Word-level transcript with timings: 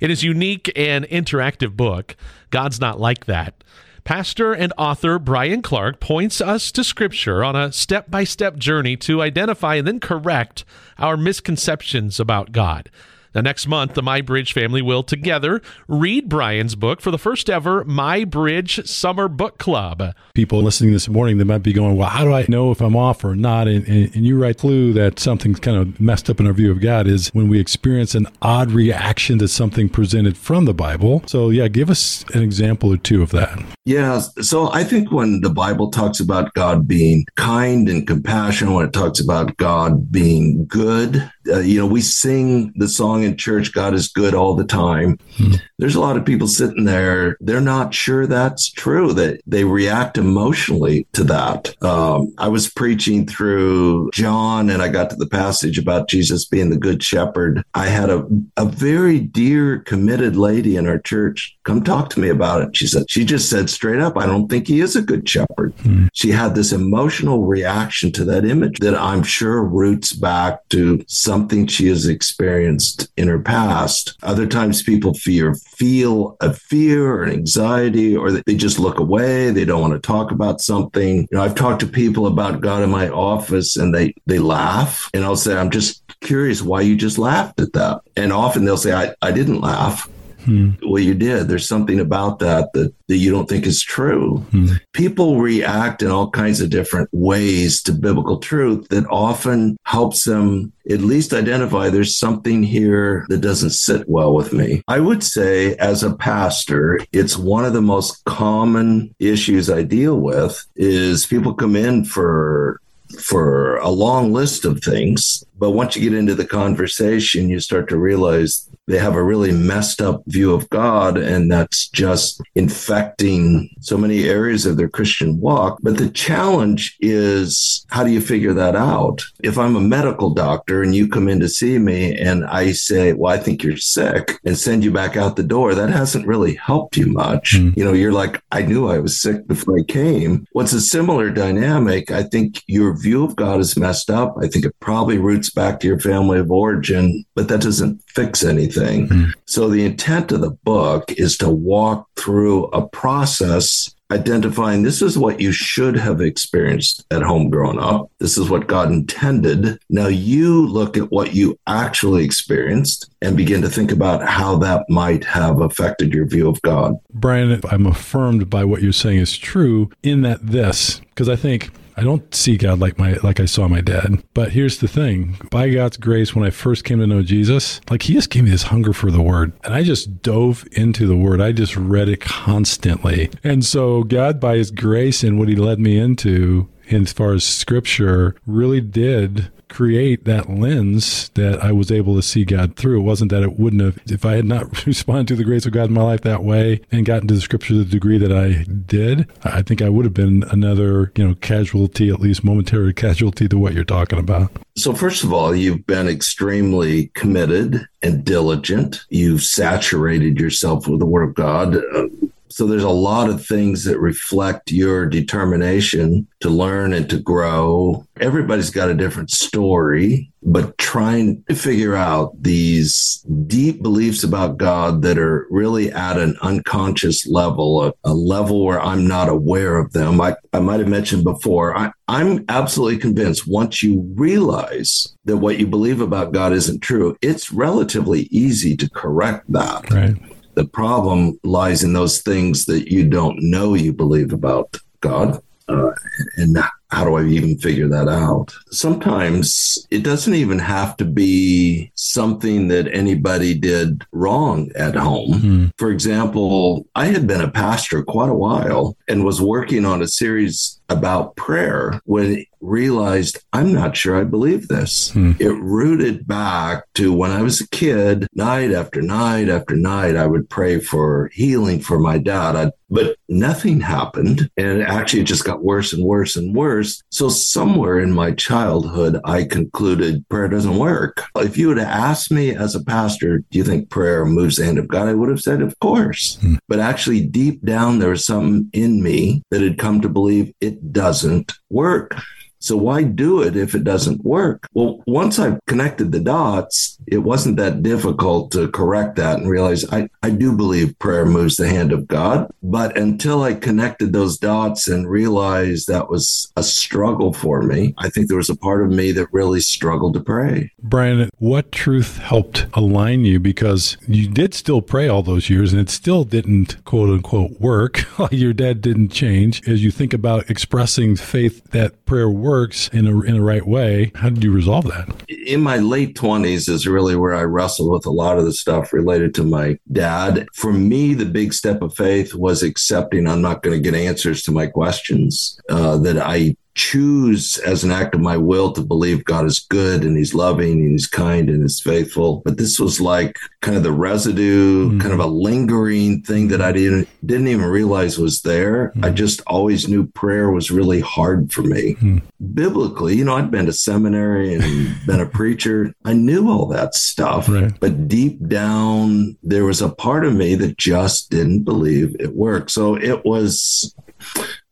In 0.00 0.10
his 0.10 0.22
unique 0.22 0.72
and 0.76 1.04
interactive 1.06 1.76
book, 1.76 2.16
God's 2.50 2.80
Not 2.80 3.00
Like 3.00 3.26
That, 3.26 3.64
Pastor 4.04 4.54
and 4.54 4.72
author 4.78 5.18
Bryan 5.18 5.60
Clark 5.60 6.00
points 6.00 6.40
us 6.40 6.72
to 6.72 6.82
Scripture 6.82 7.44
on 7.44 7.54
a 7.54 7.70
step 7.72 8.10
by 8.10 8.24
step 8.24 8.56
journey 8.56 8.96
to 8.96 9.20
identify 9.20 9.74
and 9.74 9.86
then 9.86 10.00
correct 10.00 10.64
our 10.98 11.16
misconceptions 11.16 12.18
about 12.18 12.52
God. 12.52 12.90
Now, 13.34 13.42
next 13.42 13.66
month, 13.66 13.94
the 13.94 14.02
My 14.02 14.20
Bridge 14.20 14.52
family 14.52 14.82
will 14.82 15.02
together 15.02 15.60
read 15.86 16.28
Bryan's 16.28 16.74
book 16.74 17.00
for 17.00 17.10
the 17.10 17.18
first 17.18 17.50
ever 17.50 17.84
My 17.84 18.24
Bridge 18.24 18.86
Summer 18.88 19.28
Book 19.28 19.58
Club. 19.58 20.14
People 20.34 20.62
listening 20.62 20.92
this 20.92 21.08
morning, 21.08 21.38
they 21.38 21.44
might 21.44 21.62
be 21.62 21.72
going, 21.72 21.96
Well, 21.96 22.08
how 22.08 22.24
do 22.24 22.32
I 22.32 22.46
know 22.48 22.70
if 22.70 22.80
I'm 22.80 22.96
off 22.96 23.24
or 23.24 23.34
not? 23.34 23.68
And, 23.68 23.86
and, 23.86 24.14
and 24.14 24.26
you 24.26 24.38
write 24.38 24.58
clue 24.58 24.92
that 24.92 25.18
something's 25.18 25.60
kind 25.60 25.76
of 25.76 26.00
messed 26.00 26.28
up 26.28 26.40
in 26.40 26.46
our 26.46 26.52
view 26.52 26.70
of 26.70 26.80
God 26.80 27.06
is 27.06 27.28
when 27.28 27.48
we 27.48 27.60
experience 27.60 28.14
an 28.14 28.26
odd 28.42 28.72
reaction 28.72 29.38
to 29.38 29.48
something 29.48 29.88
presented 29.88 30.36
from 30.36 30.64
the 30.64 30.74
Bible. 30.74 31.22
So, 31.26 31.50
yeah, 31.50 31.68
give 31.68 31.90
us 31.90 32.24
an 32.34 32.42
example 32.42 32.92
or 32.92 32.96
two 32.96 33.22
of 33.22 33.30
that. 33.30 33.58
Yeah. 33.84 34.20
So, 34.20 34.72
I 34.72 34.84
think 34.84 35.12
when 35.12 35.40
the 35.40 35.50
Bible 35.50 35.90
talks 35.90 36.20
about 36.20 36.52
God 36.54 36.88
being 36.88 37.24
kind 37.36 37.88
and 37.88 38.06
compassionate, 38.06 38.74
when 38.74 38.86
it 38.86 38.92
talks 38.92 39.20
about 39.20 39.56
God 39.56 40.10
being 40.10 40.66
good, 40.66 41.30
uh, 41.48 41.60
you 41.60 41.78
know, 41.78 41.86
we 41.86 42.00
sing 42.00 42.72
the 42.76 42.88
song 42.88 43.22
in 43.22 43.36
church, 43.36 43.72
God 43.72 43.94
is 43.94 44.08
good 44.08 44.34
all 44.34 44.54
the 44.54 44.64
time. 44.64 45.18
Hmm. 45.36 45.54
There's 45.78 45.94
a 45.94 46.00
lot 46.00 46.16
of 46.16 46.24
people 46.24 46.48
sitting 46.48 46.84
there, 46.84 47.36
they're 47.40 47.60
not 47.60 47.94
sure 47.94 48.26
that's 48.26 48.70
true, 48.70 49.12
that 49.14 49.40
they 49.46 49.64
react 49.64 50.18
emotionally 50.18 51.06
to 51.12 51.24
that. 51.24 51.80
Um, 51.82 52.34
I 52.38 52.48
was 52.48 52.68
preaching 52.68 53.26
through 53.26 54.10
John 54.12 54.70
and 54.70 54.82
I 54.82 54.88
got 54.88 55.10
to 55.10 55.16
the 55.16 55.28
passage 55.28 55.78
about 55.78 56.08
Jesus 56.08 56.44
being 56.44 56.70
the 56.70 56.76
good 56.76 57.02
shepherd. 57.02 57.62
I 57.74 57.86
had 57.86 58.10
a, 58.10 58.26
a 58.56 58.64
very 58.64 59.20
dear, 59.20 59.78
committed 59.80 60.36
lady 60.36 60.76
in 60.76 60.86
our 60.86 60.98
church 60.98 61.56
come 61.64 61.84
talk 61.84 62.08
to 62.10 62.20
me 62.20 62.30
about 62.30 62.62
it. 62.62 62.76
She 62.76 62.86
said, 62.86 63.10
she 63.10 63.24
just 63.24 63.50
said 63.50 63.68
straight 63.68 64.00
up, 64.00 64.16
I 64.16 64.26
don't 64.26 64.48
think 64.48 64.66
he 64.66 64.80
is 64.80 64.96
a 64.96 65.02
good 65.02 65.28
shepherd. 65.28 65.74
Hmm. 65.82 66.06
She 66.14 66.30
had 66.30 66.54
this 66.54 66.72
emotional 66.72 67.44
reaction 67.44 68.10
to 68.12 68.24
that 68.24 68.44
image 68.44 68.78
that 68.78 68.94
I'm 68.94 69.22
sure 69.22 69.62
roots 69.62 70.12
back 70.12 70.66
to 70.70 71.04
something 71.38 71.68
she 71.68 71.86
has 71.86 72.08
experienced 72.08 73.08
in 73.16 73.28
her 73.28 73.38
past. 73.38 74.18
Other 74.24 74.44
times 74.44 74.82
people 74.82 75.14
fear, 75.14 75.54
feel 75.54 76.36
a 76.40 76.52
fear 76.52 77.14
or 77.14 77.22
an 77.22 77.30
anxiety, 77.30 78.16
or 78.16 78.32
they 78.32 78.56
just 78.56 78.80
look 78.80 78.98
away. 78.98 79.52
They 79.52 79.64
don't 79.64 79.80
want 79.80 79.92
to 79.92 80.00
talk 80.00 80.32
about 80.32 80.60
something. 80.60 81.28
You 81.30 81.36
know, 81.36 81.42
I've 81.42 81.54
talked 81.54 81.78
to 81.80 81.86
people 81.86 82.26
about 82.26 82.60
God 82.60 82.82
in 82.82 82.90
my 82.90 83.08
office 83.08 83.76
and 83.76 83.94
they, 83.94 84.14
they 84.26 84.40
laugh 84.40 85.08
and 85.14 85.22
I'll 85.24 85.36
say, 85.36 85.56
I'm 85.56 85.70
just 85.70 86.02
curious 86.22 86.60
why 86.60 86.80
you 86.80 86.96
just 86.96 87.18
laughed 87.18 87.60
at 87.60 87.72
that. 87.74 88.00
And 88.16 88.32
often 88.32 88.64
they'll 88.64 88.76
say, 88.76 88.92
I, 88.92 89.14
I 89.22 89.30
didn't 89.30 89.60
laugh. 89.60 90.08
Hmm. 90.48 90.70
Well, 90.82 91.02
you 91.02 91.12
did. 91.12 91.46
There's 91.48 91.68
something 91.68 92.00
about 92.00 92.38
that 92.38 92.72
that, 92.72 92.94
that 93.08 93.16
you 93.18 93.30
don't 93.30 93.48
think 93.48 93.66
is 93.66 93.82
true. 93.82 94.38
Hmm. 94.50 94.72
People 94.94 95.40
react 95.40 96.02
in 96.02 96.10
all 96.10 96.30
kinds 96.30 96.62
of 96.62 96.70
different 96.70 97.10
ways 97.12 97.82
to 97.82 97.92
biblical 97.92 98.38
truth 98.38 98.88
that 98.88 99.06
often 99.10 99.76
helps 99.84 100.24
them 100.24 100.72
at 100.88 101.02
least 101.02 101.34
identify 101.34 101.90
there's 101.90 102.16
something 102.16 102.62
here 102.62 103.26
that 103.28 103.42
doesn't 103.42 103.70
sit 103.70 104.08
well 104.08 104.34
with 104.34 104.54
me. 104.54 104.82
I 104.88 105.00
would 105.00 105.22
say, 105.22 105.76
as 105.76 106.02
a 106.02 106.16
pastor, 106.16 107.00
it's 107.12 107.36
one 107.36 107.66
of 107.66 107.74
the 107.74 107.82
most 107.82 108.24
common 108.24 109.14
issues 109.18 109.68
I 109.68 109.82
deal 109.82 110.18
with 110.18 110.66
is 110.76 111.26
people 111.26 111.52
come 111.52 111.76
in 111.76 112.06
for 112.06 112.80
for 113.20 113.76
a 113.78 113.88
long 113.88 114.32
list 114.32 114.64
of 114.64 114.82
things. 114.82 115.44
But 115.58 115.72
once 115.72 115.96
you 115.96 116.08
get 116.08 116.18
into 116.18 116.34
the 116.34 116.46
conversation, 116.46 117.48
you 117.48 117.60
start 117.60 117.88
to 117.88 117.98
realize 117.98 118.68
they 118.88 118.98
have 118.98 119.14
a 119.14 119.22
really 119.22 119.52
messed 119.52 120.00
up 120.00 120.22
view 120.26 120.54
of 120.54 120.68
God, 120.70 121.18
and 121.18 121.52
that's 121.52 121.88
just 121.88 122.40
infecting 122.54 123.68
so 123.80 123.98
many 123.98 124.24
areas 124.24 124.64
of 124.64 124.78
their 124.78 124.88
Christian 124.88 125.40
walk. 125.40 125.78
But 125.82 125.98
the 125.98 126.08
challenge 126.08 126.96
is 127.00 127.84
how 127.90 128.02
do 128.02 128.10
you 128.10 128.20
figure 128.20 128.54
that 128.54 128.74
out? 128.74 129.22
If 129.40 129.58
I'm 129.58 129.76
a 129.76 129.80
medical 129.80 130.30
doctor 130.30 130.82
and 130.82 130.94
you 130.94 131.06
come 131.06 131.28
in 131.28 131.38
to 131.40 131.48
see 131.48 131.78
me 131.78 132.16
and 132.16 132.46
I 132.46 132.72
say, 132.72 133.12
Well, 133.12 133.32
I 133.32 133.38
think 133.38 133.62
you're 133.62 133.76
sick, 133.76 134.40
and 134.44 134.56
send 134.56 134.82
you 134.82 134.90
back 134.90 135.16
out 135.16 135.36
the 135.36 135.42
door, 135.42 135.74
that 135.74 135.90
hasn't 135.90 136.26
really 136.26 136.54
helped 136.54 136.96
you 136.96 137.06
much. 137.06 137.56
Mm. 137.56 137.76
You 137.76 137.84
know, 137.84 137.92
you're 137.92 138.12
like, 138.12 138.42
I 138.52 138.62
knew 138.62 138.88
I 138.88 138.98
was 138.98 139.20
sick 139.20 139.46
before 139.46 139.78
I 139.78 139.82
came. 139.82 140.46
What's 140.52 140.72
a 140.72 140.80
similar 140.80 141.30
dynamic? 141.30 142.10
I 142.10 142.22
think 142.22 142.62
your 142.66 142.98
view 142.98 143.22
of 143.24 143.36
God 143.36 143.60
is 143.60 143.76
messed 143.76 144.08
up. 144.08 144.34
I 144.40 144.48
think 144.48 144.64
it 144.64 144.74
probably 144.80 145.18
roots 145.18 145.47
back 145.50 145.80
to 145.80 145.86
your 145.86 145.98
family 145.98 146.38
of 146.38 146.50
origin, 146.50 147.24
but 147.34 147.48
that 147.48 147.60
doesn't 147.60 148.02
fix 148.08 148.44
anything. 148.44 149.08
Mm. 149.08 149.32
So 149.46 149.68
the 149.68 149.84
intent 149.84 150.32
of 150.32 150.40
the 150.40 150.50
book 150.50 151.12
is 151.12 151.36
to 151.38 151.50
walk 151.50 152.08
through 152.16 152.64
a 152.66 152.86
process 152.86 153.94
identifying 154.10 154.82
this 154.82 155.02
is 155.02 155.18
what 155.18 155.40
you 155.40 155.52
should 155.52 155.96
have 155.96 156.20
experienced 156.20 157.04
at 157.10 157.22
home 157.22 157.50
growing 157.50 157.78
up. 157.78 158.10
This 158.18 158.38
is 158.38 158.48
what 158.48 158.66
God 158.66 158.90
intended. 158.90 159.78
Now 159.90 160.06
you 160.06 160.66
look 160.66 160.96
at 160.96 161.10
what 161.10 161.34
you 161.34 161.58
actually 161.66 162.24
experienced 162.24 163.10
and 163.20 163.36
begin 163.36 163.60
to 163.62 163.68
think 163.68 163.92
about 163.92 164.26
how 164.26 164.56
that 164.58 164.84
might 164.88 165.24
have 165.24 165.60
affected 165.60 166.14
your 166.14 166.26
view 166.26 166.48
of 166.48 166.60
God. 166.62 166.94
Bryan, 167.12 167.60
I'm 167.70 167.86
affirmed 167.86 168.48
by 168.48 168.64
what 168.64 168.82
you're 168.82 168.92
saying 168.92 169.18
is 169.18 169.36
true 169.36 169.90
in 170.02 170.22
that 170.22 170.46
this, 170.46 171.00
because 171.00 171.28
I 171.28 171.36
think 171.36 171.70
I 171.98 172.04
don't 172.04 172.32
see 172.32 172.56
God 172.56 172.78
like 172.78 172.96
my 172.96 173.14
like 173.24 173.40
I 173.40 173.44
saw 173.44 173.66
my 173.66 173.80
dad. 173.80 174.22
But 174.32 174.52
here's 174.52 174.78
the 174.78 174.86
thing: 174.86 175.36
by 175.50 175.68
God's 175.70 175.96
grace, 175.96 176.32
when 176.32 176.44
I 176.44 176.50
first 176.50 176.84
came 176.84 177.00
to 177.00 177.08
know 177.08 177.22
Jesus, 177.22 177.80
like 177.90 178.02
He 178.02 178.12
just 178.12 178.30
gave 178.30 178.44
me 178.44 178.50
this 178.50 178.62
hunger 178.62 178.92
for 178.92 179.10
the 179.10 179.20
Word, 179.20 179.52
and 179.64 179.74
I 179.74 179.82
just 179.82 180.22
dove 180.22 180.64
into 180.70 181.08
the 181.08 181.16
Word. 181.16 181.40
I 181.40 181.50
just 181.50 181.76
read 181.76 182.08
it 182.08 182.20
constantly, 182.20 183.30
and 183.42 183.64
so 183.64 184.04
God, 184.04 184.38
by 184.38 184.58
His 184.58 184.70
grace 184.70 185.24
and 185.24 185.40
what 185.40 185.48
He 185.48 185.56
led 185.56 185.80
me 185.80 185.98
into, 185.98 186.68
as 186.90 187.12
far 187.12 187.32
as 187.32 187.44
Scripture, 187.44 188.36
really 188.46 188.80
did 188.80 189.50
create 189.68 190.24
that 190.24 190.50
lens 190.50 191.28
that 191.30 191.62
I 191.62 191.72
was 191.72 191.92
able 191.92 192.16
to 192.16 192.22
see 192.22 192.44
God 192.44 192.76
through. 192.76 193.00
It 193.00 193.04
wasn't 193.04 193.30
that 193.30 193.42
it 193.42 193.58
wouldn't 193.58 193.82
have, 193.82 193.98
if 194.06 194.24
I 194.24 194.36
had 194.36 194.44
not 194.44 194.86
responded 194.86 195.28
to 195.28 195.36
the 195.36 195.44
grace 195.44 195.66
of 195.66 195.72
God 195.72 195.88
in 195.88 195.94
my 195.94 196.02
life 196.02 196.22
that 196.22 196.42
way 196.42 196.80
and 196.90 197.06
gotten 197.06 197.28
to 197.28 197.34
the 197.34 197.40
scripture 197.40 197.74
to 197.74 197.84
the 197.84 197.90
degree 197.90 198.18
that 198.18 198.32
I 198.32 198.64
did, 198.64 199.28
I 199.44 199.62
think 199.62 199.82
I 199.82 199.88
would 199.88 200.04
have 200.04 200.14
been 200.14 200.44
another, 200.50 201.12
you 201.16 201.26
know, 201.26 201.34
casualty, 201.36 202.10
at 202.10 202.20
least 202.20 202.44
momentary 202.44 202.94
casualty 202.94 203.48
to 203.48 203.58
what 203.58 203.74
you're 203.74 203.84
talking 203.84 204.18
about. 204.18 204.50
So, 204.76 204.94
first 204.94 205.24
of 205.24 205.32
all, 205.32 205.56
you've 205.56 205.86
been 205.86 206.08
extremely 206.08 207.08
committed 207.14 207.84
and 208.02 208.24
diligent. 208.24 209.00
You've 209.08 209.42
saturated 209.42 210.38
yourself 210.38 210.86
with 210.86 211.00
the 211.00 211.06
Word 211.06 211.28
of 211.28 211.34
God. 211.34 211.76
Uh, 211.76 212.06
so 212.50 212.66
there's 212.66 212.82
a 212.82 212.90
lot 212.90 213.30
of 213.30 213.44
things 213.44 213.84
that 213.84 213.98
reflect 213.98 214.70
your 214.70 215.06
determination 215.06 216.26
to 216.40 216.48
learn 216.48 216.92
and 216.92 217.08
to 217.10 217.18
grow. 217.18 218.06
Everybody's 218.20 218.70
got 218.70 218.90
a 218.90 218.94
different 218.94 219.30
story, 219.30 220.30
but 220.42 220.76
trying 220.78 221.42
to 221.44 221.54
figure 221.54 221.94
out 221.94 222.32
these 222.40 223.24
deep 223.46 223.82
beliefs 223.82 224.24
about 224.24 224.56
God 224.56 225.02
that 225.02 225.18
are 225.18 225.46
really 225.50 225.92
at 225.92 226.18
an 226.18 226.36
unconscious 226.42 227.26
level, 227.26 227.84
a, 227.84 227.92
a 228.04 228.14
level 228.14 228.64
where 228.64 228.80
I'm 228.80 229.06
not 229.06 229.28
aware 229.28 229.78
of 229.78 229.92
them. 229.92 230.20
I, 230.20 230.36
I 230.52 230.60
might 230.60 230.80
have 230.80 230.88
mentioned 230.88 231.24
before, 231.24 231.76
I, 231.76 231.90
I'm 232.08 232.44
absolutely 232.48 232.98
convinced 232.98 233.46
once 233.46 233.82
you 233.82 234.00
realize 234.16 235.14
that 235.24 235.36
what 235.36 235.58
you 235.58 235.66
believe 235.66 236.00
about 236.00 236.32
God 236.32 236.52
isn't 236.52 236.80
true, 236.80 237.16
it's 237.20 237.52
relatively 237.52 238.22
easy 238.30 238.76
to 238.76 238.88
correct 238.90 239.52
that. 239.52 239.90
Right. 239.90 240.16
The 240.58 240.64
problem 240.64 241.38
lies 241.44 241.84
in 241.84 241.92
those 241.92 242.20
things 242.20 242.64
that 242.64 242.90
you 242.90 243.06
don't 243.08 243.40
know 243.40 243.74
you 243.74 243.92
believe 243.92 244.32
about 244.32 244.76
God. 244.98 245.40
Uh, 245.68 245.92
and 246.36 246.56
how 246.90 247.04
do 247.04 247.16
I 247.16 247.24
even 247.24 247.58
figure 247.58 247.88
that 247.88 248.08
out? 248.08 248.54
Sometimes 248.70 249.86
it 249.90 250.02
doesn't 250.02 250.34
even 250.34 250.58
have 250.58 250.96
to 250.98 251.04
be 251.04 251.90
something 251.94 252.68
that 252.68 252.92
anybody 252.94 253.54
did 253.54 254.04
wrong 254.12 254.70
at 254.74 254.94
home. 254.94 255.32
Mm-hmm. 255.32 255.66
For 255.76 255.90
example, 255.90 256.86
I 256.94 257.06
had 257.06 257.26
been 257.26 257.42
a 257.42 257.50
pastor 257.50 258.02
quite 258.02 258.30
a 258.30 258.34
while 258.34 258.96
and 259.06 259.24
was 259.24 259.40
working 259.40 259.84
on 259.84 260.02
a 260.02 260.08
series 260.08 260.80
about 260.88 261.36
prayer 261.36 262.00
when 262.04 262.44
realized 262.60 263.38
I'm 263.52 263.72
not 263.72 263.96
sure 263.96 264.16
I 264.16 264.24
believe 264.24 264.68
this. 264.68 265.12
Hmm. 265.12 265.32
It 265.38 265.54
rooted 265.54 266.26
back 266.26 266.84
to 266.94 267.12
when 267.12 267.30
I 267.30 267.42
was 267.42 267.60
a 267.60 267.68
kid, 267.68 268.26
night 268.34 268.72
after 268.72 269.00
night 269.02 269.48
after 269.48 269.76
night, 269.76 270.16
I 270.16 270.26
would 270.26 270.48
pray 270.48 270.80
for 270.80 271.30
healing 271.32 271.80
for 271.80 271.98
my 271.98 272.18
dad. 272.18 272.56
I'd, 272.56 272.72
but 272.90 273.16
nothing 273.28 273.80
happened. 273.80 274.50
And 274.56 274.80
it 274.80 274.88
actually 274.88 275.24
just 275.24 275.44
got 275.44 275.62
worse 275.62 275.92
and 275.92 276.04
worse 276.04 276.36
and 276.36 276.54
worse. 276.54 276.77
So 276.82 277.28
somewhere 277.28 277.98
in 277.98 278.12
my 278.12 278.32
childhood, 278.32 279.20
I 279.24 279.44
concluded 279.44 280.28
prayer 280.28 280.48
doesn't 280.48 280.76
work. 280.76 281.24
If 281.36 281.56
you 281.56 281.68
had 281.70 281.78
asked 281.78 282.30
me 282.30 282.54
as 282.54 282.74
a 282.74 282.84
pastor, 282.84 283.38
do 283.38 283.58
you 283.58 283.64
think 283.64 283.90
prayer 283.90 284.24
moves 284.24 284.56
the 284.56 284.64
hand 284.64 284.78
of 284.78 284.88
God? 284.88 285.08
I 285.08 285.14
would 285.14 285.28
have 285.28 285.40
said, 285.40 285.62
of 285.62 285.78
course. 285.80 286.36
Hmm. 286.40 286.56
But 286.68 286.80
actually 286.80 287.26
deep 287.26 287.64
down, 287.64 287.98
there 287.98 288.10
was 288.10 288.24
something 288.24 288.68
in 288.72 289.02
me 289.02 289.42
that 289.50 289.62
had 289.62 289.78
come 289.78 290.00
to 290.00 290.08
believe 290.08 290.52
it 290.60 290.92
doesn't 290.92 291.52
work. 291.70 292.14
So 292.60 292.76
why 292.76 293.02
do 293.04 293.42
it 293.42 293.56
if 293.56 293.74
it 293.74 293.84
doesn't 293.84 294.24
work? 294.24 294.66
Well, 294.72 295.02
once 295.06 295.38
I've 295.38 295.60
connected 295.66 296.12
the 296.12 296.20
dots, 296.20 296.98
it 297.06 297.18
wasn't 297.18 297.56
that 297.56 297.82
difficult 297.82 298.50
to 298.52 298.68
correct 298.68 299.16
that 299.16 299.38
and 299.38 299.48
realize 299.48 299.88
I, 299.90 300.08
I 300.22 300.30
do 300.30 300.56
believe 300.56 300.98
prayer 300.98 301.24
moves 301.24 301.56
the 301.56 301.68
hand 301.68 301.92
of 301.92 302.08
God. 302.08 302.50
But 302.62 302.98
until 302.98 303.42
I 303.42 303.54
connected 303.54 304.12
those 304.12 304.38
dots 304.38 304.88
and 304.88 305.08
realized 305.08 305.86
that 305.86 306.10
was 306.10 306.52
a 306.56 306.62
struggle 306.62 307.32
for 307.32 307.62
me, 307.62 307.94
I 307.98 308.08
think 308.08 308.28
there 308.28 308.36
was 308.36 308.50
a 308.50 308.56
part 308.56 308.82
of 308.82 308.90
me 308.90 309.12
that 309.12 309.32
really 309.32 309.60
struggled 309.60 310.14
to 310.14 310.20
pray. 310.20 310.72
Bryan, 310.82 311.30
what 311.38 311.70
truth 311.72 312.18
helped 312.18 312.66
align 312.74 313.24
you? 313.24 313.38
Because 313.38 313.96
you 314.06 314.28
did 314.28 314.52
still 314.52 314.82
pray 314.82 315.08
all 315.08 315.22
those 315.22 315.48
years 315.48 315.72
and 315.72 315.80
it 315.80 315.90
still 315.90 316.24
didn't 316.24 316.84
quote 316.84 317.08
unquote 317.08 317.60
work. 317.60 318.04
Your 318.32 318.52
dad 318.52 318.80
didn't 318.80 319.10
change. 319.10 319.66
As 319.68 319.84
you 319.84 319.90
think 319.90 320.12
about 320.12 320.50
expressing 320.50 321.16
faith 321.16 321.62
that 321.70 322.04
prayer 322.04 322.28
works 322.28 322.47
in 322.92 323.06
a, 323.06 323.20
in 323.20 323.34
the 323.34 323.42
right 323.42 323.66
way, 323.66 324.12
how 324.14 324.30
did 324.30 324.42
you 324.42 324.52
resolve 324.52 324.86
that? 324.86 325.08
In 325.28 325.60
my 325.60 325.78
late 325.78 326.16
20s 326.16 326.68
is 326.68 326.86
really 326.86 327.16
where 327.16 327.34
I 327.34 327.42
wrestled 327.42 327.92
with 327.92 328.06
a 328.06 328.10
lot 328.10 328.38
of 328.38 328.44
the 328.44 328.52
stuff 328.52 328.92
related 328.92 329.34
to 329.36 329.44
my 329.44 329.78
dad. 329.92 330.46
For 330.54 330.72
me, 330.72 331.14
the 331.14 331.26
big 331.26 331.52
step 331.52 331.82
of 331.82 331.94
faith 331.94 332.34
was 332.34 332.62
accepting 332.62 333.26
I'm 333.26 333.42
not 333.42 333.62
going 333.62 333.76
to 333.76 333.90
get 333.90 333.98
answers 333.98 334.42
to 334.42 334.52
my 334.52 334.66
questions, 334.66 335.60
uh, 335.68 335.98
that 335.98 336.18
I 336.18 336.56
choose 336.78 337.58
as 337.58 337.82
an 337.82 337.90
act 337.90 338.14
of 338.14 338.20
my 338.20 338.36
will 338.36 338.72
to 338.72 338.80
believe 338.80 339.24
God 339.24 339.44
is 339.46 339.58
good 339.58 340.04
and 340.04 340.16
he's 340.16 340.32
loving 340.32 340.80
and 340.80 340.92
he's 340.92 341.08
kind 341.08 341.50
and 341.50 341.62
he's 341.62 341.80
faithful. 341.80 342.40
But 342.44 342.56
this 342.56 342.78
was 342.78 343.00
like 343.00 343.36
kind 343.60 343.76
of 343.76 343.82
the 343.82 343.92
residue, 343.92 344.90
mm. 344.90 345.00
kind 345.00 345.12
of 345.12 345.18
a 345.18 345.26
lingering 345.26 346.22
thing 346.22 346.48
that 346.48 346.62
I 346.62 346.70
didn't 346.70 347.08
didn't 347.26 347.48
even 347.48 347.66
realize 347.66 348.16
was 348.16 348.42
there. 348.42 348.92
Mm. 348.96 349.06
I 349.06 349.10
just 349.10 349.42
always 349.48 349.88
knew 349.88 350.06
prayer 350.06 350.50
was 350.50 350.70
really 350.70 351.00
hard 351.00 351.52
for 351.52 351.62
me. 351.62 351.94
Mm. 351.96 352.22
Biblically, 352.54 353.16
you 353.16 353.24
know, 353.24 353.36
I'd 353.36 353.50
been 353.50 353.66
to 353.66 353.72
seminary 353.72 354.54
and 354.54 354.96
been 355.06 355.20
a 355.20 355.26
preacher. 355.26 355.92
I 356.04 356.12
knew 356.12 356.48
all 356.48 356.66
that 356.66 356.94
stuff. 356.94 357.48
Right. 357.48 357.72
But 357.80 358.06
deep 358.06 358.46
down 358.46 359.36
there 359.42 359.64
was 359.64 359.82
a 359.82 359.88
part 359.88 360.24
of 360.24 360.36
me 360.36 360.54
that 360.54 360.78
just 360.78 361.30
didn't 361.30 361.64
believe 361.64 362.14
it 362.20 362.36
worked. 362.36 362.70
So 362.70 362.94
it 362.94 363.24
was 363.24 363.92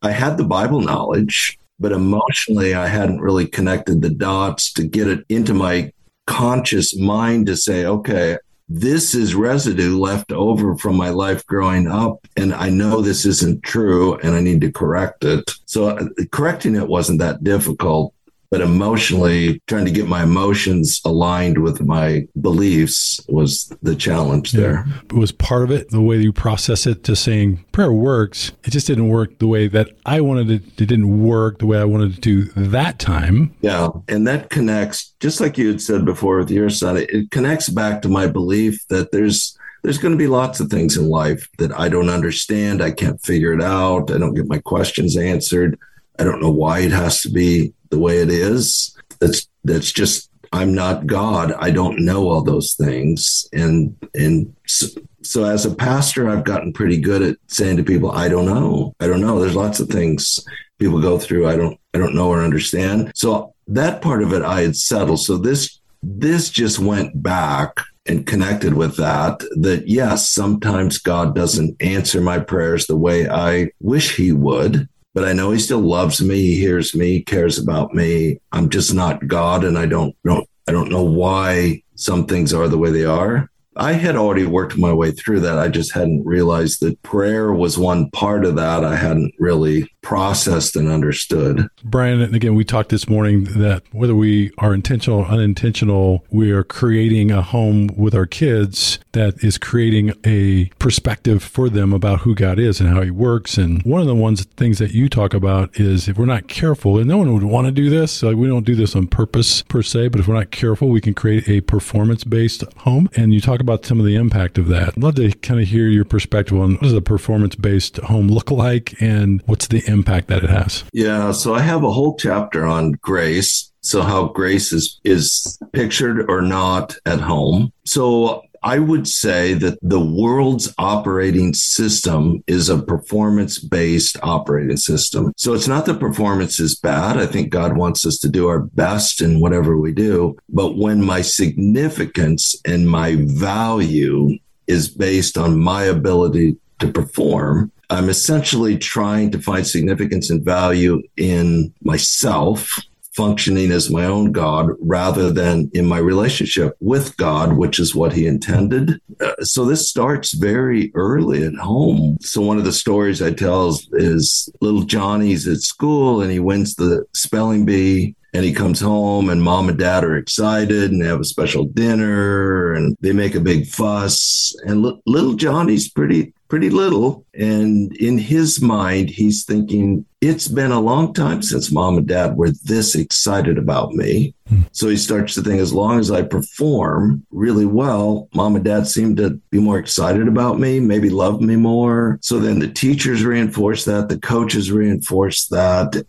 I 0.03 0.13
had 0.13 0.37
the 0.37 0.45
Bible 0.45 0.81
knowledge 0.81 1.59
but 1.79 1.93
emotionally, 1.93 2.75
I 2.75 2.87
hadn't 2.87 3.21
really 3.21 3.47
connected 3.47 4.03
the 4.03 4.11
dots 4.11 4.73
to 4.75 4.85
get 4.85 5.09
it 5.09 5.25
into 5.29 5.55
my 5.55 5.93
conscious 6.27 6.97
mind 6.97 7.47
to 7.47 7.57
say, 7.57 7.85
okay, 7.85 8.39
this 8.69 9.15
is 9.15 9.35
residue 9.35 9.97
left 9.97 10.33
over 10.33 10.77
from 10.77 10.97
my 10.97 11.11
life 11.11 11.47
growing 11.47 11.87
up. 11.87 12.27
And 12.37 12.53
I 12.53 12.69
know 12.69 13.01
this 13.01 13.25
isn't 13.25 13.63
true 13.63 14.19
and 14.19 14.35
I 14.35 14.41
need 14.41 14.61
to 14.63 14.73
correct 14.73 15.25
it. 15.25 15.49
So 15.67 15.91
uh, 15.91 16.09
correcting 16.33 16.75
it 16.75 16.89
wasn't 16.89 17.21
that 17.21 17.45
difficult 17.45 18.13
but 18.51 18.61
emotionally 18.61 19.61
trying 19.67 19.85
to 19.85 19.91
get 19.91 20.09
my 20.09 20.23
emotions 20.23 21.01
aligned 21.05 21.63
with 21.63 21.83
my 21.83 22.27
beliefs 22.41 23.21
was 23.29 23.73
the 23.83 23.95
challenge 23.95 24.53
there. 24.53 24.87
It 25.05 25.13
was 25.13 25.33
part 25.33 25.63
of 25.63 25.71
it, 25.71 25.91
the 25.91 26.01
way 26.01 26.17
you 26.17 26.33
process 26.33 26.87
it 26.87 27.05
to 27.05 27.17
saying 27.17 27.65
prayer 27.73 27.93
works. 27.93 28.53
It 28.65 28.71
just 28.71 28.87
didn't 28.87 29.09
work 29.09 29.39
the 29.39 29.47
way 29.47 29.69
that 29.69 29.91
I 30.05 30.21
wanted 30.21 30.51
it. 30.51 30.63
It 30.81 30.87
didn't 30.87 31.25
work 31.25 31.59
the 31.59 31.67
way 31.67 31.79
I 31.79 31.85
wanted 31.85 32.19
it 32.19 32.23
to 32.23 32.45
that 32.57 32.99
time. 32.99 33.55
Yeah. 33.61 33.89
And 34.09 34.27
that 34.27 34.51
connects, 34.51 35.15
just 35.21 35.41
like 35.41 35.59
you 35.59 35.69
had 35.69 35.81
said 35.81 36.05
before 36.05 36.39
with 36.39 36.51
your 36.51 36.71
son, 36.71 36.97
it, 36.97 37.11
it 37.11 37.31
connects 37.31 37.69
back 37.69 38.03
to 38.03 38.09
my 38.09 38.27
belief 38.27 38.87
that 38.89 39.13
there's 39.13 39.57
there's 39.83 39.99
going 39.99 40.13
to 40.13 40.19
be 40.19 40.27
lots 40.27 40.59
of 40.59 40.69
things 40.69 40.97
in 40.97 41.09
life 41.09 41.49
that 41.59 41.79
I 41.79 41.89
don't 41.89 42.09
understand. 42.09 42.83
I 42.83 42.91
can't 42.91 43.23
figure 43.23 43.53
it 43.53 43.63
out. 43.63 44.11
I 44.11 44.19
don't 44.19 44.35
get 44.35 44.49
my 44.49 44.59
questions 44.59 45.17
answered. 45.17 45.79
I 46.19 46.25
don't 46.25 46.43
know 46.43 46.51
why 46.51 46.81
it 46.81 46.91
has 46.91 47.23
to 47.23 47.31
be 47.31 47.73
the 47.91 47.99
way 47.99 48.19
it 48.19 48.31
is. 48.31 48.97
That's 49.21 49.49
that's 49.65 49.93
just 49.93 50.31
I'm 50.53 50.75
not 50.75 51.07
God. 51.07 51.53
I 51.59 51.71
don't 51.71 52.05
know 52.05 52.29
all 52.29 52.43
those 52.43 52.75
things. 52.75 53.49
And 53.53 53.97
and 54.15 54.55
so, 54.67 54.87
so, 55.23 55.45
as 55.45 55.67
a 55.67 55.75
pastor, 55.75 56.29
I've 56.29 56.45
gotten 56.45 56.73
pretty 56.73 56.99
good 56.99 57.23
at 57.23 57.37
saying 57.49 57.79
to 57.79 57.83
people, 57.83 58.13
I 58.13 58.29
don't 58.29 58.47
know. 58.47 58.95
I 59.01 59.07
don't 59.07 59.21
know. 59.21 59.41
There's 59.41 59.57
lots 59.57 59.81
of 59.81 59.89
things 59.89 60.45
people 60.79 61.01
go 61.01 61.19
through. 61.19 61.49
I 61.49 61.57
don't 61.57 61.79
I 61.95 61.99
don't 61.99 62.15
know 62.15 62.29
or 62.29 62.43
understand. 62.43 63.13
So 63.15 63.55
that 63.69 64.03
part 64.03 64.23
of 64.23 64.33
it 64.33 64.43
I 64.43 64.63
had 64.63 64.77
settled. 64.77 65.21
So 65.21 65.37
this 65.37 65.81
this 66.03 66.51
just 66.51 66.79
went 66.79 67.23
back 67.23 67.81
and 68.07 68.27
connected 68.27 68.75
with 68.75 68.97
that 68.97 69.41
that 69.57 69.89
yes 69.89 70.31
sometimes 70.31 70.99
god 70.99 71.35
doesn't 71.35 71.75
answer 71.83 72.21
my 72.21 72.39
prayers 72.39 72.87
the 72.87 72.97
way 72.97 73.29
i 73.29 73.69
wish 73.81 74.15
he 74.15 74.31
would 74.31 74.89
but 75.17 75.25
I 75.25 75.33
know 75.33 75.51
he 75.51 75.59
still 75.59 75.81
loves 75.81 76.21
me. 76.21 76.37
He 76.43 76.57
hears 76.57 76.95
me, 76.95 77.23
cares 77.23 77.59
about 77.59 77.95
me. 77.95 78.39
I'm 78.53 78.69
just 78.69 78.93
not 78.93 79.27
God, 79.27 79.65
and 79.65 79.79
I 79.79 79.87
don't 79.87 80.15
know. 80.25 80.45
I 80.69 80.73
don't 80.73 80.91
know 80.91 81.05
why 81.05 81.83
some 81.95 82.27
things 82.27 82.53
are 82.53 82.69
the 82.69 82.77
way 82.77 82.91
they 82.91 83.07
are. 83.07 83.51
I 83.77 83.95
had 83.95 84.17
already 84.17 84.45
worked 84.45 84.77
my 84.77 84.93
way 84.93 85.13
through 85.13 85.41
that. 85.41 85.59
I 85.59 85.69
just 85.69 85.95
hadn't 85.95 86.27
realized 86.27 86.81
that 86.81 87.01
prayer 87.01 87.51
was 87.55 87.79
one 87.79 88.11
part 88.11 88.45
of 88.45 88.57
that. 88.57 88.85
I 88.85 88.95
hadn't 88.95 89.33
really 89.39 89.91
processed 90.07 90.77
and 90.77 90.89
understood. 90.89 91.69
Bryan, 91.83 92.21
and 92.21 92.33
again, 92.33 92.55
we 92.55 92.63
talked 92.63 92.91
this 92.91 93.09
morning 93.09 93.43
that 93.59 93.83
whether 93.91 94.15
we 94.15 94.53
are 94.57 94.73
intentional 94.73 95.19
or 95.19 95.27
unintentional, 95.27 96.25
we 96.31 96.53
are 96.53 96.63
creating 96.63 97.33
a 97.33 97.43
home 97.43 97.89
with 97.97 98.15
our 98.15 98.25
kids 98.25 99.01
that 99.11 99.43
is 99.43 99.59
creating 99.59 100.13
a 100.25 100.67
perspective 100.79 101.43
for 101.43 101.69
them 101.69 101.93
about 101.93 102.21
who 102.21 102.37
God 102.37 102.61
is 102.61 102.81
and 102.81 102.89
how 102.89 103.03
He 103.03 103.11
works. 103.11 103.59
And 103.59 103.83
one 103.83 104.01
of 104.01 104.07
the 104.07 104.15
ones 104.15 104.45
things 104.45 104.79
that 104.79 104.93
you 104.93 105.09
talk 105.09 105.35
about 105.35 105.77
is 105.81 106.07
if 106.07 106.17
we're 106.17 106.25
not 106.25 106.47
careful, 106.47 106.99
and 106.99 107.09
no 107.09 107.19
one 107.19 107.35
would 107.35 107.43
want 107.43 107.67
to 107.67 107.73
do 107.73 107.91
this, 107.91 108.23
like 108.23 108.37
we 108.37 108.47
don't 108.47 108.65
do 108.65 108.77
this 108.77 108.95
on 108.95 109.09
purpose 109.09 109.63
per 109.63 109.83
se, 109.83 110.09
but 110.09 110.21
if 110.21 110.29
we're 110.29 110.35
not 110.35 110.53
careful, 110.53 110.89
we 110.89 111.01
can 111.01 111.15
create 111.15 111.49
a 111.49 111.63
performance 111.63 112.23
based 112.23 112.63
home. 112.77 113.09
And 113.17 113.35
you 113.35 113.41
talk 113.41 113.59
about 113.59 113.85
some 113.85 113.99
of 113.99 114.07
the 114.07 114.15
impact 114.15 114.57
of 114.57 114.69
that. 114.69 114.91
I'd 114.91 115.03
love 115.03 115.17
to 115.17 115.33
kind 115.33 115.61
of 115.61 115.67
hear 115.67 115.89
your 115.89 116.05
perspective 116.05 116.57
on 116.57 116.75
what 116.75 116.83
does 116.83 116.93
a 116.93 117.03
performance 117.03 117.57
based 117.57 117.97
home 117.97 118.29
look 118.29 118.53
like 118.53 118.95
and 119.01 119.43
what's 119.47 119.67
the 119.67 119.79
impact 119.79 119.96
that 120.05 120.45
it 120.45 120.51
has. 120.51 120.85
Yeah, 120.93 121.33
so 121.33 121.55
I 121.55 121.61
have 121.61 121.85
a 121.85 121.91
whole 121.93 122.17
chapter 122.17 122.65
on 122.65 122.93
grace. 122.93 123.73
So 123.81 124.03
how 124.03 124.27
grace 124.27 124.73
is 124.73 125.01
is 125.05 125.59
pictured 125.73 126.29
or 126.29 126.43
not 126.43 126.97
at 127.07 127.21
home. 127.21 127.73
So 127.85 128.43
I 128.67 128.81
would 128.81 129.07
say 129.07 129.55
that 129.55 129.79
the 129.81 130.01
world's 130.01 130.75
operating 130.77 131.55
system 131.55 132.43
is 132.49 132.69
a 132.69 132.83
performance 132.83 133.61
based 133.61 134.17
operating 134.25 134.77
system. 134.77 135.33
So 135.37 135.55
it's 135.55 135.69
not 135.69 135.87
that 135.87 136.01
performance 136.01 136.59
is 136.59 136.75
bad. 136.75 137.17
I 137.17 137.27
think 137.27 137.51
God 137.51 137.77
wants 137.77 138.05
us 138.05 138.19
to 138.19 138.29
do 138.29 138.49
our 138.49 138.59
best 138.59 139.21
in 139.21 139.39
whatever 139.39 139.77
we 139.77 139.93
do. 139.93 140.37
But 140.49 140.77
when 140.77 141.05
my 141.05 141.23
significance 141.23 142.57
and 142.65 142.91
my 142.91 143.17
value 143.21 144.37
is 144.67 144.89
based 144.89 145.39
on 145.39 145.61
my 145.61 145.85
ability 145.85 146.57
to 146.81 146.91
perform, 146.91 147.71
I'm 147.91 148.09
essentially 148.09 148.79
trying 148.79 149.31
to 149.31 149.41
find 149.41 149.67
significance 149.67 150.31
and 150.31 150.45
value 150.45 151.03
in 151.17 151.73
myself 151.83 152.79
functioning 153.17 153.73
as 153.73 153.91
my 153.91 154.05
own 154.05 154.31
God 154.31 154.73
rather 154.79 155.33
than 155.33 155.71
in 155.73 155.87
my 155.87 155.97
relationship 155.97 156.77
with 156.81 157.17
God, 157.17 157.57
which 157.57 157.79
is 157.79 157.95
what 157.95 158.13
he 158.13 158.27
intended. 158.27 159.01
Uh, 159.21 159.33
so 159.43 159.65
this 159.65 159.89
starts 159.89 160.35
very 160.35 160.93
early 160.95 161.43
at 161.43 161.55
home. 161.55 162.19
So 162.21 162.43
one 162.43 162.59
of 162.59 162.65
the 162.65 162.73
stories 162.73 163.23
I 163.23 163.33
tell 163.33 163.71
is, 163.71 163.89
is 163.93 164.51
little 164.61 164.83
Johnny's 164.83 165.49
at 165.49 165.61
school 165.61 166.21
and 166.21 166.31
he 166.31 166.39
wins 166.39 166.75
the 166.75 167.07
spelling 167.15 167.65
bee 167.65 168.15
and 168.35 168.45
he 168.45 168.53
comes 168.53 168.81
home 168.81 169.31
and 169.31 169.43
mom 169.43 169.71
and 169.71 169.79
dad 169.79 170.05
are 170.05 170.19
excited 170.19 170.93
and 170.93 171.01
they 171.01 171.07
have 171.07 171.21
a 171.21 171.25
special 171.25 171.65
dinner 171.65 172.75
and 172.75 172.95
they 173.01 173.13
make 173.15 173.35
a 173.35 173.41
big 173.41 173.67
fuss 173.67 174.55
and 174.67 174.83
little 175.07 175.33
johnny's 175.33 175.89
pretty 175.89 176.35
pretty 176.49 176.71
little. 176.71 177.25
And 177.35 177.95
in 177.97 178.19
his 178.19 178.61
mind, 178.61 179.11
he's 179.11 179.45
thinking, 179.45 180.05
it's 180.21 180.49
been 180.49 180.73
a 180.73 180.81
long 180.81 181.13
time 181.13 181.43
since 181.43 181.71
mom 181.71 181.99
and 181.99 182.07
dad 182.07 182.37
were 182.37 182.51
this 182.65 182.95
excited 182.95 183.59
about 183.59 183.93
me. 183.93 184.35
Hmm. 184.49 184.63
So 184.73 184.89
he 184.89 184.97
starts 184.97 185.35
to 185.35 185.43
think, 185.43 185.61
as 185.61 185.73
long 185.73 185.99
as 185.99 186.11
I 186.11 186.23
perform 186.23 187.27
really 187.31 187.67
well, 187.67 188.29
mom 188.35 188.57
and 188.57 188.65
dad 188.65 188.87
seem 188.87 189.17
to 189.17 189.41
be 189.51 189.59
more 189.59 189.79
excited 189.79 190.29
about 190.29 190.59
me, 190.59 190.81
maybe 190.81 191.11
love 191.11 191.41
me 191.41 191.57
more. 191.57 192.19
So 192.23 192.39
then 192.39 192.59
the 192.59 192.69
teachers 192.69 193.25
reinforce 193.25 193.85
that, 193.85 194.09
the 194.09 194.19
coaches 194.19 194.73
reinforce 194.73 195.47
that. 195.49 196.05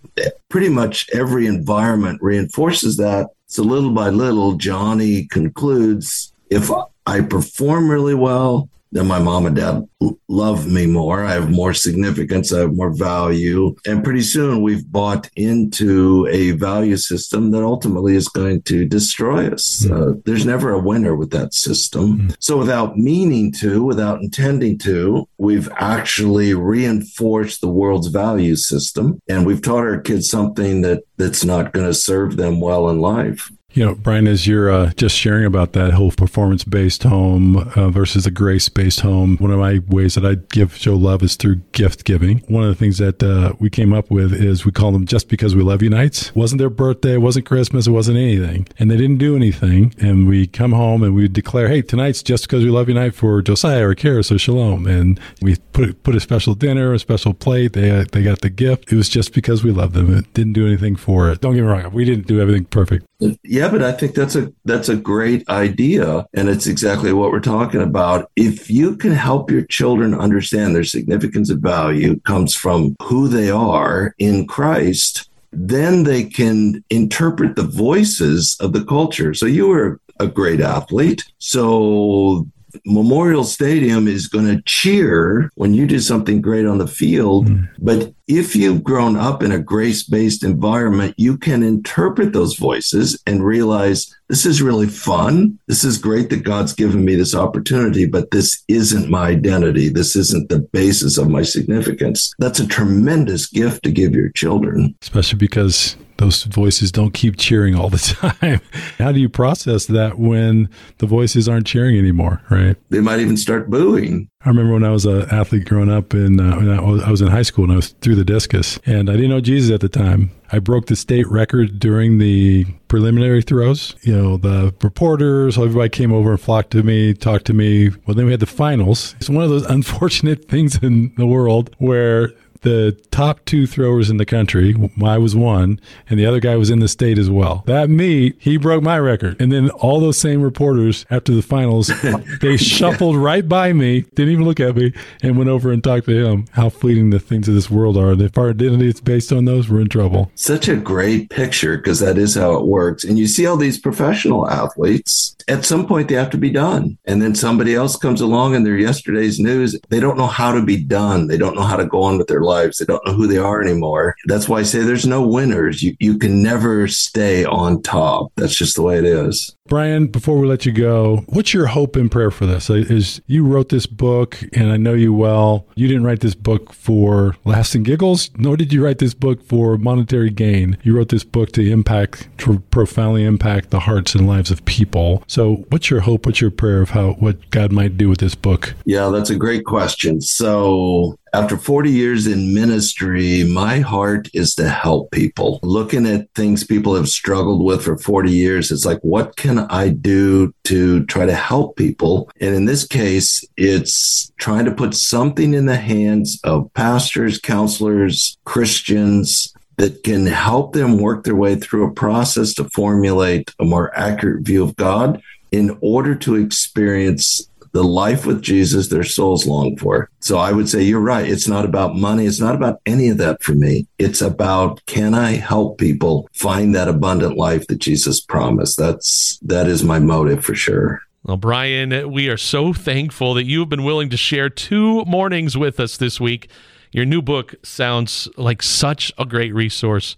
Pretty 0.50 0.70
much 0.70 1.10
every 1.14 1.46
environment 1.46 2.20
reinforces 2.22 2.98
that. 2.98 3.28
So 3.48 3.64
little 3.64 3.92
by 3.92 4.10
little, 4.10 4.54
Johnny 4.54 5.26
concludes 5.26 6.34
if 6.50 6.72
I 7.06 7.22
perform 7.22 7.90
really 7.90 8.16
well, 8.16 8.70
that 8.98 9.04
my 9.04 9.20
mom 9.20 9.46
and 9.46 9.56
dad 9.56 9.88
love 10.28 10.68
me 10.68 10.88
more. 10.88 11.24
I 11.24 11.34
have 11.34 11.50
more 11.50 11.74
significance. 11.74 12.52
I 12.52 12.60
have 12.62 12.74
more 12.74 12.96
value. 12.96 13.76
And 13.86 14.04
pretty 14.04 14.22
soon 14.22 14.62
we've 14.62 14.86
bought 14.92 15.30
into 15.36 16.28
a 16.32 16.52
value 16.52 16.98
system 16.98 17.52
that 17.52 17.64
ultimately 17.64 18.16
is 18.16 18.28
going 18.28 18.64
to 18.64 18.86
destroy 18.86 19.52
us. 19.52 19.86
Mm-hmm. 19.86 19.94
Uh, 19.94 20.22
there's 20.26 20.46
never 20.46 20.72
a 20.72 20.80
winner 20.80 21.16
with 21.16 21.32
that 21.32 21.54
system. 21.54 22.18
Mm-hmm. 22.18 22.30
So 22.40 22.58
without 22.58 22.98
meaning 22.98 23.52
to, 23.54 23.84
without 23.84 24.22
intending 24.22 24.78
to, 24.80 25.28
we've 25.38 25.70
actually 25.78 26.54
reinforced 26.54 27.62
the 27.62 27.70
world's 27.70 28.08
value 28.08 28.56
system. 28.56 29.20
And 29.30 29.46
we've 29.46 29.62
taught 29.62 29.86
our 29.86 30.02
kids 30.02 30.30
something 30.30 30.82
that 30.82 31.04
that's 31.18 31.46
not 31.46 31.74
going 31.74 31.88
to 31.88 31.94
serve 31.94 32.38
them 32.38 32.60
well 32.60 32.90
in 32.90 33.00
life. 33.00 33.52
You 33.78 33.86
know, 33.86 33.94
Bryan, 33.94 34.26
as 34.28 34.48
you're 34.48 34.72
uh, 34.72 34.92
just 34.94 35.16
sharing 35.16 35.46
about 35.46 35.74
that 35.74 35.94
whole 35.94 36.10
performance 36.10 36.64
based 36.64 37.04
home 37.04 37.58
uh, 37.76 37.92
versus 37.92 38.26
a 38.26 38.32
grace 38.32 38.70
based 38.70 39.02
home, 39.02 39.38
one 39.38 39.52
of 39.52 39.60
my 39.60 39.82
ways 39.88 40.16
that 40.16 40.26
I 40.26 40.34
give 40.52 40.76
show 40.76 40.96
love 40.96 41.22
is 41.22 41.36
through 41.36 41.58
gift 41.74 42.04
giving. 42.04 42.40
One 42.48 42.64
of 42.64 42.70
the 42.70 42.76
things 42.76 42.98
that 42.98 43.22
uh, 43.22 43.54
we 43.60 43.70
came 43.70 43.94
up 43.94 44.10
with 44.10 44.34
is 44.34 44.66
we 44.66 44.72
call 44.72 44.92
them 44.92 45.06
just 45.06 45.30
because 45.30 45.56
we 45.56 45.62
love 45.62 45.84
you 45.84 45.92
nights. 45.92 46.30
It 46.30 46.36
wasn't 46.36 46.58
their 46.58 46.72
birthday, 46.72 47.14
it 47.14 47.22
wasn't 47.22 47.46
Christmas, 47.46 47.86
it 47.86 47.92
wasn't 47.92 48.18
anything. 48.18 48.68
And 48.80 48.90
they 48.90 48.98
didn't 48.98 49.20
do 49.20 49.36
anything. 49.36 49.94
And 50.00 50.28
we 50.28 50.48
come 50.48 50.72
home 50.72 51.04
and 51.04 51.14
we 51.14 51.28
declare, 51.28 51.68
hey, 51.68 51.84
tonight's 51.84 52.24
just 52.24 52.46
because 52.46 52.64
we 52.64 52.72
love 52.72 52.90
you 52.90 52.96
night 52.96 53.14
for 53.14 53.44
Josiah 53.44 53.88
or 53.88 53.94
Karis 53.94 54.34
or 54.34 54.40
Shalom. 54.40 54.88
And 54.88 55.20
we 55.40 55.56
put 55.74 56.02
put 56.02 56.16
a 56.16 56.20
special 56.20 56.56
dinner, 56.56 56.96
a 56.96 57.00
special 57.00 57.36
plate. 57.36 57.74
They, 57.74 57.92
uh, 57.92 58.06
they 58.12 58.24
got 58.24 58.42
the 58.42 58.50
gift. 58.50 58.92
It 58.92 58.96
was 58.96 59.08
just 59.08 59.34
because 59.34 59.64
we 59.64 59.70
love 59.70 59.94
them. 59.94 60.18
It 60.18 60.34
didn't 60.34 60.54
do 60.54 60.66
anything 60.66 60.96
for 60.96 61.30
it. 61.30 61.42
Don't 61.42 61.54
get 61.54 61.62
me 61.62 61.68
wrong, 61.68 61.94
we 61.94 62.06
didn't 62.06 62.26
do 62.26 62.42
everything 62.42 62.66
perfect. 62.66 63.06
Yeah, 63.44 63.67
but 63.70 63.84
I 63.84 63.92
think 63.92 64.16
that's 64.16 64.36
a 64.36 64.52
that's 64.66 64.90
a 64.90 64.96
great 64.96 65.48
idea 65.50 66.26
and 66.34 66.50
it's 66.50 66.68
exactly 66.68 67.14
what 67.14 67.32
we're 67.32 67.40
talking 67.40 67.82
about. 67.82 68.30
If 68.36 68.70
you 68.70 68.96
can 68.98 69.12
help 69.12 69.52
your 69.52 69.64
children 69.64 70.14
understand 70.14 70.76
their 70.76 70.84
significance 70.84 71.50
of 71.50 71.60
value 71.60 72.20
comes 72.22 72.56
from 72.56 72.96
who 73.04 73.28
they 73.28 73.50
are 73.50 74.16
in 74.18 74.48
Christ, 74.48 75.30
then 75.52 76.04
they 76.04 76.24
can 76.24 76.84
interpret 76.90 77.56
the 77.56 77.64
voices 77.64 78.58
of 78.60 78.74
the 78.74 78.86
culture. 78.86 79.34
So 79.34 79.46
you 79.46 79.68
were 79.68 80.00
a 80.20 80.28
great 80.28 80.62
athlete. 80.62 81.24
So 81.38 82.48
Memorial 82.86 83.44
Stadium 83.44 84.08
is 84.08 84.28
going 84.28 84.46
to 84.46 84.62
cheer 84.64 85.52
when 85.56 85.74
you 85.74 85.88
do 85.88 86.00
something 86.00 86.42
great 86.42 86.66
on 86.66 86.78
the 86.78 86.88
field. 86.88 87.48
Mm. 87.48 87.70
But 87.80 88.14
if 88.28 88.56
you've 88.56 88.84
grown 88.84 89.16
up 89.16 89.42
in 89.42 89.52
a 89.52 89.60
grace 89.60 90.04
based 90.04 90.44
environment, 90.44 91.16
you 91.18 91.38
can 91.38 91.64
interpret 91.64 92.34
those 92.34 92.58
voices 92.58 93.22
and 93.26 93.46
realize 93.46 94.14
this 94.28 94.46
is 94.46 94.62
really 94.62 94.88
fun. 94.88 95.58
This 95.68 95.84
is 95.84 95.98
great 95.98 96.30
that 96.30 96.44
God's 96.44 96.74
given 96.74 97.06
me 97.06 97.16
this 97.16 97.34
opportunity, 97.34 98.06
but 98.06 98.32
this 98.32 98.64
isn't 98.68 99.10
my 99.10 99.30
identity. 99.30 99.90
This 99.90 100.16
isn't 100.16 100.50
the 100.50 100.60
basis 100.60 101.18
of 101.18 101.30
my 101.30 101.44
significance. 101.44 102.34
That's 102.40 102.60
a 102.60 102.68
tremendous 102.68 103.48
gift 103.48 103.84
to 103.84 103.92
give 103.92 104.14
your 104.14 104.30
children. 104.30 104.96
Especially 105.02 105.38
because 105.38 105.96
those 106.18 106.44
voices 106.44 106.92
don't 106.92 107.14
keep 107.14 107.38
cheering 107.38 107.76
all 107.76 107.90
the 107.90 107.98
time. 108.42 108.62
How 108.98 109.12
do 109.12 109.20
you 109.20 109.30
process 109.30 109.86
that 109.88 110.18
when 110.18 110.70
the 110.98 111.06
voices 111.06 111.48
aren't 111.48 111.68
cheering 111.68 111.98
anymore, 111.98 112.42
right? 112.50 112.76
They 112.90 113.02
might 113.02 113.20
even 113.20 113.38
start 113.38 113.70
booing. 113.70 114.30
I 114.46 114.50
remember 114.50 114.74
when 114.74 114.84
I 114.84 114.92
was 114.92 115.06
an 115.06 115.30
athlete 115.30 115.66
growing 115.66 115.92
up, 115.92 116.14
and 116.14 116.40
uh, 116.40 117.04
I 117.04 117.12
was 117.12 117.22
in 117.22 117.28
high 117.28 117.42
school 117.42 117.66
and 117.66 117.74
I 117.74 117.76
was 117.76 117.90
threw 118.02 118.16
the 118.16 118.24
discus, 118.24 118.80
and 118.86 119.10
I 119.10 119.14
didn't 119.14 119.32
know 119.32 119.42
Jesus 119.42 119.72
at 119.72 119.82
the 119.82 119.90
time. 119.90 120.32
I 120.52 120.60
broke 120.60 120.86
the 120.86 120.96
state 120.96 121.28
record 121.28 121.80
during 121.80 122.20
the 122.20 122.66
preliminary 122.88 123.42
throws. 123.42 123.96
You 124.04 124.16
know, 124.16 124.38
the 124.38 124.74
reporters, 124.82 125.58
everybody 125.58 125.90
came 125.90 126.14
over 126.14 126.32
and 126.32 126.40
flocked 126.40 126.72
to 126.72 126.84
me, 126.84 127.14
talked 127.14 127.46
to 127.48 127.54
me. 127.54 127.90
Well, 128.06 128.16
then 128.16 128.26
we 128.26 128.32
had 128.32 128.40
the 128.40 128.46
finals. 128.46 129.16
It's 129.18 129.30
one 129.30 129.44
of 129.44 129.50
those 129.50 129.66
unfortunate 129.70 130.48
things 130.48 130.78
in 130.82 131.14
the 131.18 131.28
world 131.28 131.76
where 131.80 132.32
the 132.62 133.00
top 133.12 133.44
two 133.46 133.68
throwers 133.68 134.10
in 134.10 134.18
the 134.18 134.26
country. 134.26 134.76
I 135.04 135.18
was 135.18 135.36
one, 135.36 135.80
and 136.10 136.20
the 136.20 136.26
other 136.26 136.40
guy 136.40 136.56
was 136.56 136.70
in 136.70 136.80
the 136.80 136.88
state 136.88 137.18
as 137.18 137.30
well. 137.30 137.64
That 137.66 137.90
meet, 137.90 138.36
he 138.40 138.58
broke 138.58 138.84
my 138.84 139.00
record. 139.00 139.40
And 139.40 139.52
then 139.52 139.70
all 139.72 140.00
those 140.00 140.18
same 140.18 140.42
reporters 140.42 141.06
after 141.10 141.34
the 141.34 141.42
finals, 141.42 141.92
they 142.42 142.58
shuffled 142.58 143.18
right 143.18 143.48
by 143.48 143.74
me, 143.74 144.02
didn't 144.16 144.34
even 144.34 144.46
look 144.46 144.60
at 144.60 144.76
me, 144.76 144.94
and 145.22 145.38
went 145.38 145.50
over 145.50 145.72
and 145.72 145.84
talked 145.84 146.06
to 146.08 146.26
him. 146.26 146.46
How 146.52 146.70
fleeting 146.70 147.10
the 147.10 147.20
things 147.20 147.48
of 147.48 147.56
this 147.56 147.70
world 147.70 147.98
are. 147.98 148.12
And 148.12 148.22
if 148.22 148.38
our 148.38 148.50
identity 148.50 148.88
is 148.88 149.02
based 149.02 149.32
on 149.32 149.46
those, 149.46 149.70
we're 149.70 149.82
in 149.82 149.90
trouble. 149.90 150.32
Such 150.36 150.68
a 150.68 150.76
great 150.76 151.30
picture 151.30 151.78
because 151.78 152.00
that 152.00 152.18
is 152.18 152.36
how 152.36 152.54
it 152.54 152.66
works. 152.66 153.04
And 153.04 153.18
you 153.18 153.28
see 153.28 153.46
all 153.46 153.58
these 153.58 153.80
professional 153.80 154.50
athletes, 154.50 155.36
at 155.48 155.66
some 155.66 155.88
point 155.88 156.10
they 156.10 156.16
have 156.16 156.30
to 156.32 156.38
be 156.38 156.50
done. 156.50 156.98
And 157.06 157.22
then 157.22 157.36
somebody 157.36 157.76
else 157.76 157.96
comes 157.96 158.22
along 158.22 158.56
and 158.56 158.66
they're 158.66 158.78
yesterday's 158.78 159.40
news. 159.40 159.80
They 159.90 160.00
don't 160.00 160.18
know 160.18 160.28
how 160.28 160.52
to 160.52 160.64
be 160.64 160.78
done. 160.78 161.28
They 161.28 161.38
don't 161.38 161.56
know 161.56 161.64
how 161.64 161.78
to 161.78 161.86
go 161.86 162.04
on 162.04 162.18
with 162.18 162.28
their 162.28 162.42
lives. 162.48 162.78
They 162.78 162.86
don't 162.86 163.06
know 163.06 163.14
who 163.14 163.28
they 163.28 163.38
are 163.38 163.62
anymore. 163.62 164.16
That's 164.26 164.48
why 164.48 164.60
I 164.60 164.64
say 164.64 164.80
there's 164.80 165.06
no 165.06 165.26
winners. 165.26 165.84
You, 165.84 165.96
you 166.00 166.18
can 166.18 166.42
never 166.42 166.88
stay 166.88 167.46
on 167.46 167.82
top. 167.82 168.32
That's 168.36 168.56
just 168.56 168.76
the 168.76 168.82
way 168.82 168.98
it 168.98 169.06
is. 169.06 169.56
Bryan, 169.68 170.08
before 170.08 170.38
we 170.38 170.48
let 170.48 170.66
you 170.66 170.72
go, 170.72 171.26
what's 171.28 171.54
your 171.54 171.68
hope 171.68 171.98
and 171.98 172.10
prayer 172.10 172.32
for 172.32 172.46
this? 172.46 172.70
Is 172.70 173.22
you 173.28 173.46
wrote 173.46 173.68
this 173.70 173.86
book, 173.86 174.40
and 174.54 174.72
I 174.72 174.78
know 174.78 174.94
you 174.94 175.14
well. 175.14 175.66
You 175.76 175.88
didn't 175.88 176.06
write 176.06 176.22
this 176.22 176.36
book 176.36 176.72
for 176.72 177.36
laughs 177.44 177.76
and 177.76 177.86
giggles, 177.86 178.32
nor 178.38 178.56
did 178.56 178.72
you 178.72 178.84
write 178.84 179.00
this 179.00 179.14
book 179.14 179.44
for 179.44 179.78
monetary 179.78 180.30
gain. 180.30 180.78
You 180.84 180.96
wrote 180.96 181.10
this 181.10 181.26
book 181.26 181.52
to 181.54 181.70
impact, 181.70 182.30
to 182.40 182.60
profoundly 182.72 183.26
impact 183.26 183.70
the 183.70 183.82
hearts 183.82 184.16
and 184.16 184.26
lives 184.26 184.52
of 184.52 184.64
people. 184.64 185.24
So, 185.28 185.66
what's 185.70 185.90
your 185.90 186.02
hope? 186.02 186.26
What's 186.26 186.40
your 186.40 186.52
prayer 186.52 186.82
of 186.82 186.92
how 186.92 187.14
what 187.14 187.50
God 187.50 187.72
might 187.74 187.98
do 187.98 188.08
with 188.08 188.20
this 188.20 188.36
book? 188.36 188.74
Yeah, 188.86 189.10
that's 189.10 189.30
a 189.30 189.36
great 189.36 189.66
question. 189.66 190.22
So, 190.22 191.20
after 191.38 191.56
40 191.56 191.92
years 191.92 192.26
in 192.26 192.52
ministry, 192.52 193.44
my 193.44 193.78
heart 193.78 194.28
is 194.34 194.56
to 194.56 194.68
help 194.68 195.12
people. 195.12 195.60
Looking 195.62 196.08
at 196.08 196.34
things 196.34 196.64
people 196.64 196.96
have 196.96 197.08
struggled 197.08 197.64
with 197.64 197.84
for 197.84 197.96
40 197.96 198.32
years, 198.32 198.72
it's 198.72 198.86
like, 198.86 199.00
what 199.02 199.36
can 199.36 199.60
I 199.60 199.90
do 199.90 200.52
to 200.64 201.06
try 201.06 201.28
to 201.28 201.36
help 201.36 201.76
people? 201.76 202.32
And 202.42 202.56
in 202.56 202.66
this 202.66 202.88
case, 202.88 203.46
it's 203.56 204.32
trying 204.40 204.66
to 204.66 204.72
put 204.72 204.96
something 204.96 205.54
in 205.54 205.68
the 205.68 205.76
hands 205.76 206.42
of 206.44 206.74
pastors, 206.74 207.40
counselors, 207.40 208.40
Christians, 208.46 209.54
that 209.76 210.04
can 210.04 210.26
help 210.26 210.74
them 210.74 210.98
work 210.98 211.24
their 211.24 211.36
way 211.36 211.56
through 211.56 211.86
a 211.86 211.94
process 211.94 212.56
to 212.56 212.64
formulate 212.72 213.54
a 213.60 213.64
more 213.64 213.96
accurate 213.96 214.44
view 214.44 214.64
of 214.64 214.76
God 214.76 215.22
in 215.52 215.78
order 215.82 216.16
to 216.16 216.34
experience 216.34 217.48
the 217.78 217.84
life 217.84 218.26
with 218.26 218.42
Jesus 218.42 218.88
their 218.88 219.04
souls 219.04 219.46
long 219.46 219.78
for. 219.78 220.10
So 220.20 220.40
I 220.40 220.52
would 220.52 220.68
say 220.68 220.82
you're 220.82 221.00
right. 221.00 221.30
It's 221.30 221.48
not 221.48 221.64
about 221.64 221.96
money. 221.96 222.26
It's 222.26 222.40
not 222.40 222.56
about 222.56 222.82
any 222.88 223.10
of 223.10 223.20
that 223.20 223.44
for 223.44 223.54
me. 223.54 223.86
It's 224.00 224.20
about 224.20 224.84
can 224.88 225.14
I 225.14 225.34
help 225.34 225.78
people 225.78 226.28
find 226.34 226.74
that 226.74 226.88
abundant 226.88 227.38
life 227.38 227.68
that 227.68 227.78
Jesus 227.78 228.20
promised? 228.20 228.80
That's 228.80 229.38
that 229.44 229.68
is 229.68 229.84
my 229.84 230.00
motive 230.00 230.44
for 230.44 230.56
sure. 230.56 231.04
Well, 231.22 231.38
Bryan, 231.38 232.12
we 232.12 232.30
are 232.30 232.38
so 232.38 232.74
thankful 232.74 233.36
that 233.36 233.46
you've 233.46 233.70
been 233.70 233.84
willing 233.84 234.10
to 234.10 234.18
share 234.18 234.50
two 234.50 235.06
mornings 235.06 235.56
with 235.56 235.80
us 235.80 235.98
this 235.98 236.20
week. 236.20 236.50
Your 236.92 237.06
new 237.06 237.22
book 237.22 237.54
sounds 237.62 238.28
like 238.38 238.64
such 238.64 239.12
a 239.20 239.26
great 239.26 239.54
resource. 239.54 240.18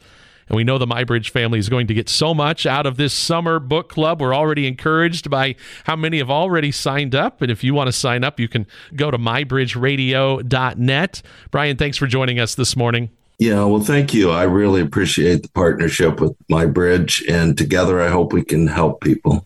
And 0.50 0.56
we 0.56 0.64
know 0.64 0.78
the 0.78 0.88
MyBridge 0.88 1.30
family 1.30 1.60
is 1.60 1.70
going 1.70 1.88
to 1.88 1.94
get 1.94 2.10
so 2.10 2.34
much 2.34 2.66
out 2.66 2.86
of 2.86 2.98
this 2.98 3.14
summer 3.14 3.60
book 3.60 3.90
club. 3.90 4.20
We're 4.20 4.36
already 4.36 4.68
encouraged 4.68 5.30
by 5.30 5.56
how 5.86 5.96
many 5.96 6.18
have 6.18 6.32
already 6.32 6.72
signed 6.72 7.16
up. 7.16 7.42
And 7.42 7.52
if 7.52 7.64
you 7.64 7.74
want 7.74 7.88
to 7.88 7.94
sign 7.94 8.24
up, 8.24 8.40
you 8.40 8.48
can 8.48 8.66
go 8.96 9.12
to 9.12 9.18
mybridgeradio.net. 9.18 11.22
Bryan, 11.52 11.78
thanks 11.78 11.98
for 11.98 12.08
joining 12.08 12.40
us 12.40 12.56
this 12.56 12.76
morning. 12.76 13.10
Yeah, 13.38 13.64
well, 13.64 13.80
thank 13.80 14.14
you. 14.14 14.32
I 14.32 14.44
really 14.44 14.82
appreciate 14.82 15.44
the 15.44 15.50
partnership 15.50 16.20
with 16.20 16.36
MyBridge. 16.52 17.30
And 17.30 17.58
together, 17.58 18.02
I 18.02 18.10
hope 18.10 18.34
we 18.34 18.44
can 18.44 18.68
help 18.68 19.02
people. 19.02 19.46